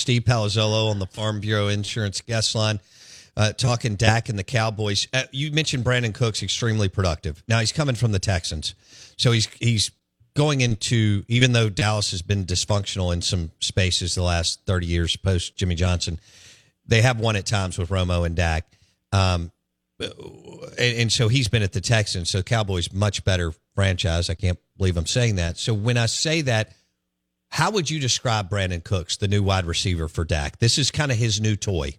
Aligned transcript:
Steve 0.00 0.22
Palazzolo 0.22 0.90
on 0.90 0.98
the 0.98 1.06
Farm 1.06 1.40
Bureau 1.40 1.68
Insurance 1.68 2.20
guest 2.20 2.54
line, 2.54 2.80
uh, 3.36 3.52
talking 3.52 3.94
Dak 3.94 4.28
and 4.28 4.38
the 4.38 4.44
Cowboys. 4.44 5.06
Uh, 5.12 5.24
you 5.30 5.52
mentioned 5.52 5.84
Brandin 5.84 6.14
Cooks 6.14 6.42
extremely 6.42 6.88
productive. 6.88 7.42
Now 7.46 7.60
he's 7.60 7.72
coming 7.72 7.94
from 7.94 8.12
the 8.12 8.18
Texans, 8.18 8.74
so 9.16 9.32
he's 9.32 9.46
he's 9.60 9.90
going 10.34 10.60
into 10.60 11.24
even 11.28 11.52
though 11.52 11.68
Dallas 11.68 12.12
has 12.12 12.22
been 12.22 12.44
dysfunctional 12.44 13.12
in 13.12 13.20
some 13.20 13.50
spaces 13.60 14.14
the 14.14 14.22
last 14.22 14.60
thirty 14.66 14.86
years 14.86 15.16
post 15.16 15.56
Jimmy 15.56 15.74
Johnson, 15.74 16.18
they 16.86 17.02
have 17.02 17.20
won 17.20 17.36
at 17.36 17.46
times 17.46 17.78
with 17.78 17.90
Romo 17.90 18.26
and 18.26 18.34
Dak. 18.34 18.66
Um, 19.12 19.52
and, 20.00 20.98
and 20.98 21.12
so 21.12 21.28
he's 21.28 21.48
been 21.48 21.62
at 21.62 21.72
the 21.72 21.80
Texans. 21.80 22.30
So 22.30 22.42
Cowboys 22.42 22.92
much 22.92 23.24
better 23.24 23.52
franchise. 23.74 24.30
I 24.30 24.34
can't 24.34 24.58
believe 24.76 24.96
I'm 24.96 25.06
saying 25.06 25.36
that. 25.36 25.58
So 25.58 25.74
when 25.74 25.98
I 25.98 26.06
say 26.06 26.40
that, 26.42 26.72
how 27.50 27.70
would 27.70 27.90
you 27.90 27.98
describe 28.00 28.48
Brandin 28.48 28.82
Cooks, 28.82 29.16
the 29.16 29.28
new 29.28 29.42
wide 29.42 29.66
receiver 29.66 30.08
for 30.08 30.24
Dak? 30.24 30.58
This 30.58 30.78
is 30.78 30.90
kind 30.90 31.10
of 31.10 31.18
his 31.18 31.40
new 31.40 31.56
toy 31.56 31.96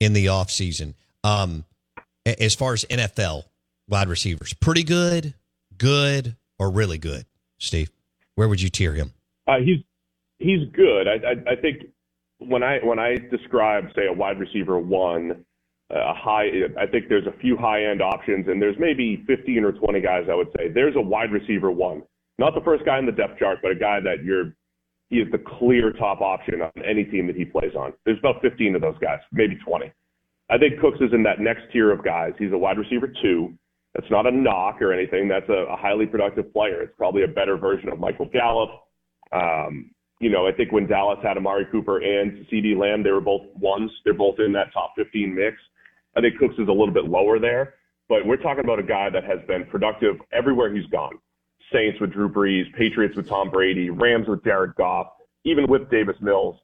in 0.00 0.12
the 0.12 0.26
offseason. 0.26 0.94
Um, 1.22 1.64
as 2.24 2.54
far 2.54 2.72
as 2.72 2.84
NFL 2.84 3.44
wide 3.88 4.08
receivers, 4.08 4.54
pretty 4.54 4.84
good, 4.84 5.34
good, 5.76 6.36
or 6.58 6.70
really 6.70 6.98
good, 6.98 7.26
Steve? 7.58 7.90
Where 8.34 8.48
would 8.48 8.62
you 8.62 8.70
tier 8.70 8.92
him? 8.92 9.12
Uh, 9.46 9.58
he's 9.58 9.80
he's 10.38 10.68
good. 10.72 11.06
I, 11.08 11.14
I, 11.14 11.52
I 11.52 11.56
think 11.56 11.82
when 12.38 12.62
I 12.62 12.78
when 12.82 12.98
I 12.98 13.16
describe 13.30 13.84
say 13.94 14.06
a 14.06 14.12
wide 14.12 14.38
receiver 14.38 14.78
one, 14.78 15.44
a 15.90 16.14
high. 16.14 16.48
I 16.80 16.86
think 16.86 17.08
there's 17.08 17.26
a 17.26 17.38
few 17.40 17.56
high 17.56 17.84
end 17.84 18.00
options, 18.00 18.48
and 18.48 18.60
there's 18.60 18.76
maybe 18.78 19.22
15 19.26 19.64
or 19.64 19.72
20 19.72 20.00
guys. 20.00 20.24
I 20.30 20.34
would 20.34 20.48
say 20.56 20.68
there's 20.68 20.96
a 20.96 21.00
wide 21.00 21.30
receiver 21.30 21.70
one, 21.70 22.02
not 22.38 22.54
the 22.54 22.60
first 22.62 22.84
guy 22.84 22.98
in 22.98 23.06
the 23.06 23.12
depth 23.12 23.38
chart, 23.38 23.58
but 23.62 23.70
a 23.70 23.74
guy 23.76 24.00
that 24.00 24.24
you're 24.24 24.54
he 25.14 25.20
is 25.20 25.30
the 25.30 25.38
clear 25.38 25.92
top 25.92 26.20
option 26.20 26.60
on 26.60 26.72
any 26.84 27.04
team 27.04 27.28
that 27.28 27.36
he 27.36 27.44
plays 27.44 27.74
on. 27.78 27.92
There's 28.04 28.18
about 28.18 28.42
15 28.42 28.74
of 28.74 28.82
those 28.82 28.98
guys, 28.98 29.20
maybe 29.30 29.56
20. 29.64 29.92
I 30.50 30.58
think 30.58 30.80
Cooks 30.80 30.98
is 31.00 31.12
in 31.12 31.22
that 31.22 31.38
next 31.38 31.62
tier 31.72 31.92
of 31.92 32.04
guys. 32.04 32.32
He's 32.36 32.52
a 32.52 32.58
wide 32.58 32.78
receiver 32.78 33.12
two. 33.22 33.54
That's 33.94 34.10
not 34.10 34.26
a 34.26 34.30
knock 34.32 34.82
or 34.82 34.92
anything. 34.92 35.28
That's 35.28 35.48
a, 35.48 35.70
a 35.72 35.76
highly 35.76 36.06
productive 36.06 36.52
player. 36.52 36.82
It's 36.82 36.92
probably 36.98 37.22
a 37.22 37.28
better 37.28 37.56
version 37.56 37.90
of 37.90 38.00
Michael 38.00 38.26
Gallup. 38.26 38.70
Um, 39.30 39.92
you 40.20 40.30
know, 40.30 40.48
I 40.48 40.52
think 40.52 40.72
when 40.72 40.88
Dallas 40.88 41.20
had 41.22 41.36
Amari 41.36 41.66
Cooper 41.70 41.98
and 41.98 42.44
CeeDee 42.48 42.76
Lamb, 42.76 43.04
they 43.04 43.12
were 43.12 43.20
both 43.20 43.42
ones. 43.54 43.90
They're 44.04 44.14
both 44.14 44.40
in 44.40 44.52
that 44.54 44.72
top 44.72 44.94
15 44.96 45.32
mix. 45.32 45.56
I 46.16 46.22
think 46.22 46.38
Cooks 46.38 46.54
is 46.54 46.68
a 46.68 46.72
little 46.72 46.92
bit 46.92 47.04
lower 47.04 47.38
there, 47.38 47.74
but 48.08 48.26
we're 48.26 48.36
talking 48.36 48.64
about 48.64 48.80
a 48.80 48.84
guy 48.84 49.10
that 49.10 49.22
has 49.24 49.38
been 49.46 49.64
productive 49.66 50.16
everywhere 50.32 50.74
he's 50.74 50.86
gone. 50.86 51.18
Saints 51.72 52.00
with 52.00 52.12
Drew 52.12 52.28
Brees, 52.28 52.72
Patriots 52.74 53.16
with 53.16 53.28
Tom 53.28 53.50
Brady, 53.50 53.90
Rams 53.90 54.28
with 54.28 54.44
Jared 54.44 54.74
Goff, 54.76 55.08
even 55.44 55.66
with 55.68 55.90
Davis 55.90 56.16
Mills 56.20 56.56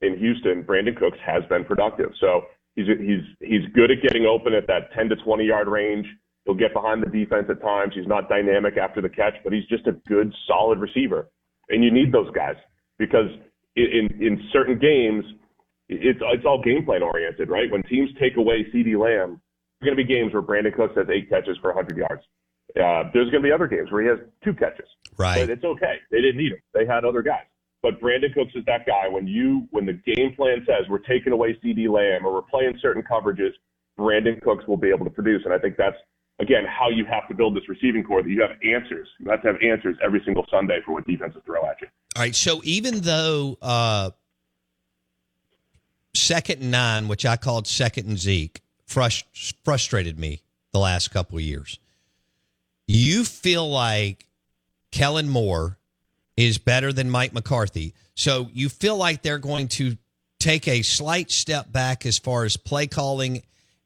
in 0.00 0.16
Houston, 0.18 0.62
Brandin 0.62 0.96
Cooks 0.96 1.18
has 1.24 1.44
been 1.48 1.64
productive. 1.64 2.10
So 2.20 2.42
he's 2.76 2.86
he's 2.86 3.22
he's 3.40 3.72
good 3.74 3.90
at 3.90 4.02
getting 4.02 4.26
open 4.26 4.54
at 4.54 4.66
that 4.68 4.92
10 4.94 5.08
to 5.10 5.16
20 5.16 5.44
yard 5.44 5.68
range. 5.68 6.06
He'll 6.44 6.54
get 6.54 6.72
behind 6.72 7.02
the 7.02 7.10
defense 7.10 7.46
at 7.50 7.60
times. 7.60 7.92
He's 7.94 8.06
not 8.06 8.28
dynamic 8.28 8.76
after 8.76 9.02
the 9.02 9.08
catch, 9.08 9.34
but 9.44 9.52
he's 9.52 9.66
just 9.66 9.86
a 9.86 9.92
good, 10.08 10.32
solid 10.46 10.78
receiver. 10.78 11.28
And 11.68 11.84
you 11.84 11.90
need 11.90 12.12
those 12.12 12.30
guys 12.30 12.56
because 12.98 13.28
in 13.76 14.08
in 14.20 14.48
certain 14.52 14.78
games, 14.78 15.24
it's 15.88 16.20
it's 16.22 16.46
all 16.46 16.62
game 16.62 16.84
plan 16.84 17.02
oriented, 17.02 17.50
right? 17.50 17.70
When 17.70 17.82
teams 17.82 18.10
take 18.20 18.36
away 18.36 18.66
CeeDee 18.72 18.98
Lamb, 18.98 19.40
there's 19.80 19.94
going 19.94 19.96
to 19.96 20.04
be 20.04 20.04
games 20.04 20.32
where 20.32 20.42
Brandin 20.42 20.74
Cooks 20.74 20.96
has 20.96 21.06
eight 21.10 21.28
catches 21.28 21.56
for 21.58 21.72
100 21.72 21.96
yards. 21.96 22.22
Uh, 22.76 23.04
there's 23.14 23.30
going 23.30 23.42
to 23.42 23.48
be 23.48 23.52
other 23.52 23.66
games 23.66 23.90
where 23.90 24.02
he 24.02 24.08
has 24.08 24.18
two 24.44 24.52
catches. 24.52 24.86
Right. 25.16 25.40
But 25.40 25.50
it's 25.50 25.64
okay. 25.64 25.96
They 26.10 26.20
didn't 26.20 26.36
need 26.36 26.52
him. 26.52 26.58
They 26.74 26.86
had 26.86 27.04
other 27.04 27.22
guys. 27.22 27.44
But 27.82 28.00
Brandin 28.00 28.34
Cooks 28.34 28.52
is 28.54 28.64
that 28.66 28.86
guy. 28.86 29.08
When 29.08 29.26
you 29.26 29.68
when 29.70 29.86
the 29.86 29.92
game 29.92 30.34
plan 30.34 30.64
says 30.66 30.88
we're 30.88 30.98
taking 30.98 31.32
away 31.32 31.58
CeeDee 31.64 31.88
Lamb 31.88 32.26
or 32.26 32.34
we're 32.34 32.42
playing 32.42 32.78
certain 32.82 33.02
coverages, 33.02 33.52
Brandin 33.98 34.42
Cooks 34.42 34.66
will 34.66 34.76
be 34.76 34.88
able 34.90 35.04
to 35.04 35.10
produce. 35.10 35.42
And 35.44 35.54
I 35.54 35.58
think 35.58 35.76
that's 35.76 35.96
again 36.40 36.64
how 36.66 36.88
you 36.88 37.04
have 37.04 37.28
to 37.28 37.34
build 37.34 37.56
this 37.56 37.68
receiving 37.68 38.02
corps. 38.02 38.22
That 38.22 38.30
you 38.30 38.42
have 38.42 38.50
answers. 38.64 39.08
You 39.20 39.30
have 39.30 39.42
to 39.42 39.48
have 39.48 39.62
answers 39.62 39.96
every 40.04 40.20
single 40.24 40.44
Sunday 40.50 40.80
for 40.84 40.92
what 40.92 41.06
defenses 41.06 41.40
throw 41.46 41.64
at 41.66 41.80
you. 41.80 41.86
All 42.16 42.22
right. 42.22 42.34
So 42.34 42.60
even 42.64 43.00
though 43.00 43.56
uh, 43.62 44.10
second 46.14 46.62
and 46.62 46.72
nine, 46.72 47.06
which 47.06 47.24
I 47.24 47.36
called 47.36 47.68
second 47.68 48.08
and 48.08 48.18
Zeke, 48.18 48.60
frust- 48.88 49.54
frustrated 49.64 50.18
me 50.18 50.42
the 50.72 50.80
last 50.80 51.12
couple 51.12 51.38
of 51.38 51.44
years. 51.44 51.78
You 52.88 53.24
feel 53.24 53.68
like 53.68 54.26
Kellen 54.90 55.28
Moore 55.28 55.78
is 56.38 56.56
better 56.56 56.92
than 56.92 57.10
Mike 57.10 57.34
McCarthy. 57.34 57.94
So 58.14 58.48
you 58.52 58.70
feel 58.70 58.96
like 58.96 59.22
they're 59.22 59.38
going 59.38 59.68
to 59.68 59.98
take 60.40 60.66
a 60.66 60.80
slight 60.82 61.30
step 61.30 61.70
back 61.70 62.06
as 62.06 62.18
far 62.18 62.44
as 62.44 62.56
play 62.56 62.86
calling 62.86 63.42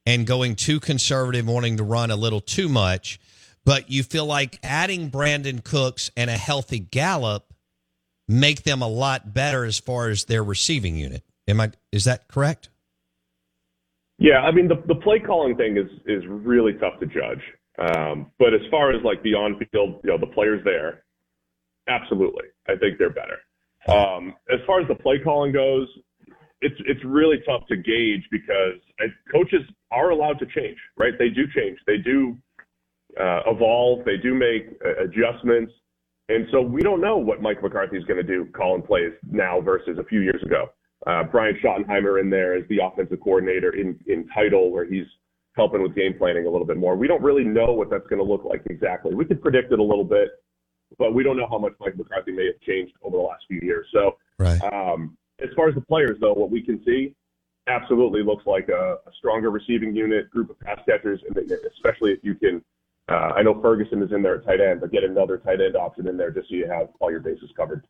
and 0.06 0.24
going 0.24 0.54
too 0.54 0.78
conservative, 0.78 1.48
wanting 1.48 1.78
to 1.78 1.82
run 1.82 2.12
a 2.12 2.16
little 2.16 2.40
too 2.40 2.68
much. 2.68 3.18
But 3.64 3.90
you 3.90 4.04
feel 4.04 4.26
like 4.26 4.58
adding 4.62 5.10
Brandin 5.10 5.64
Cooks 5.64 6.10
and 6.16 6.30
a 6.30 6.36
healthy 6.36 6.78
Gallup 6.78 7.52
make 8.28 8.62
them 8.62 8.82
a 8.82 8.88
lot 8.88 9.34
better 9.34 9.64
as 9.64 9.78
far 9.80 10.10
as 10.10 10.24
their 10.24 10.44
receiving 10.44 10.96
unit. 10.96 11.24
Am 11.48 11.60
I 11.60 11.72
is 11.90 12.04
that 12.04 12.28
correct? 12.28 12.68
Yeah, 14.18 14.42
I 14.42 14.52
mean 14.52 14.68
the 14.68 14.82
the 14.86 14.94
play 14.94 15.18
calling 15.18 15.56
thing 15.56 15.76
is 15.76 15.90
is 16.06 16.24
really 16.26 16.74
tough 16.74 17.00
to 17.00 17.06
judge. 17.06 17.42
Um, 17.82 18.30
but 18.38 18.54
as 18.54 18.60
far 18.70 18.92
as 18.92 19.02
like 19.02 19.22
the 19.22 19.34
on 19.34 19.58
field, 19.72 20.00
you 20.04 20.10
know, 20.10 20.18
the 20.18 20.26
players 20.26 20.62
there, 20.64 21.02
absolutely, 21.88 22.44
I 22.68 22.76
think 22.76 22.98
they're 22.98 23.10
better. 23.10 23.38
Um, 23.88 24.34
as 24.52 24.60
far 24.66 24.80
as 24.80 24.86
the 24.86 24.94
play 24.94 25.18
calling 25.18 25.52
goes, 25.52 25.88
it's 26.60 26.76
it's 26.86 27.04
really 27.04 27.38
tough 27.44 27.66
to 27.68 27.76
gauge 27.76 28.22
because 28.30 28.78
coaches 29.32 29.62
are 29.90 30.10
allowed 30.10 30.38
to 30.38 30.46
change, 30.46 30.78
right? 30.96 31.14
They 31.18 31.28
do 31.28 31.44
change, 31.56 31.78
they 31.86 31.98
do 31.98 32.36
uh, 33.20 33.40
evolve, 33.46 34.04
they 34.04 34.16
do 34.16 34.32
make 34.32 34.78
uh, 34.84 35.02
adjustments, 35.02 35.72
and 36.28 36.46
so 36.52 36.62
we 36.62 36.82
don't 36.82 37.00
know 37.00 37.16
what 37.16 37.42
Mike 37.42 37.62
McCarthy 37.62 37.96
is 37.96 38.04
going 38.04 38.24
to 38.24 38.26
do 38.26 38.46
calling 38.56 38.82
plays 38.82 39.12
now 39.28 39.60
versus 39.60 39.98
a 39.98 40.04
few 40.04 40.20
years 40.20 40.42
ago. 40.44 40.68
Uh, 41.04 41.24
Brian 41.24 41.58
Schottenheimer 41.62 42.20
in 42.20 42.30
there 42.30 42.54
as 42.54 42.62
the 42.68 42.78
offensive 42.80 43.18
coordinator 43.20 43.74
in, 43.74 43.98
in 44.06 44.28
title, 44.28 44.70
where 44.70 44.84
he's 44.84 45.06
helping 45.54 45.82
with 45.82 45.94
game 45.94 46.14
planning 46.16 46.46
a 46.46 46.50
little 46.50 46.66
bit 46.66 46.76
more. 46.76 46.96
We 46.96 47.06
don't 47.06 47.22
really 47.22 47.44
know 47.44 47.72
what 47.72 47.90
that's 47.90 48.06
going 48.06 48.18
to 48.18 48.24
look 48.24 48.44
like 48.44 48.62
exactly. 48.70 49.14
We 49.14 49.24
can 49.24 49.38
predict 49.38 49.72
it 49.72 49.78
a 49.78 49.82
little 49.82 50.04
bit, 50.04 50.30
but 50.98 51.14
we 51.14 51.22
don't 51.22 51.36
know 51.36 51.46
how 51.48 51.58
much 51.58 51.72
Mike 51.80 51.96
McCarthy 51.96 52.32
may 52.32 52.46
have 52.46 52.60
changed 52.60 52.94
over 53.02 53.16
the 53.16 53.22
last 53.22 53.44
few 53.48 53.60
years. 53.62 53.86
So, 53.92 54.16
right. 54.38 54.60
um, 54.62 55.16
as 55.42 55.50
far 55.54 55.68
as 55.68 55.74
the 55.74 55.80
players, 55.80 56.18
though, 56.20 56.32
what 56.32 56.50
we 56.50 56.62
can 56.62 56.82
see 56.84 57.14
absolutely 57.66 58.22
looks 58.22 58.46
like 58.46 58.68
a, 58.68 58.96
a 59.06 59.12
stronger 59.18 59.50
receiving 59.50 59.94
unit, 59.94 60.30
group 60.30 60.50
of 60.50 60.58
pass 60.60 60.78
catchers, 60.88 61.20
and 61.28 61.36
especially 61.74 62.12
if 62.12 62.20
you 62.22 62.34
can. 62.34 62.62
Uh, 63.08 63.32
I 63.36 63.42
know 63.42 63.60
Ferguson 63.60 64.00
is 64.02 64.12
in 64.12 64.22
there 64.22 64.36
at 64.36 64.46
tight 64.46 64.60
end, 64.60 64.80
but 64.80 64.92
get 64.92 65.02
another 65.02 65.36
tight 65.36 65.60
end 65.60 65.76
option 65.76 66.06
in 66.06 66.16
there 66.16 66.30
just 66.30 66.48
so 66.48 66.54
you 66.54 66.68
have 66.68 66.88
all 67.00 67.10
your 67.10 67.20
bases 67.20 67.50
covered. 67.56 67.84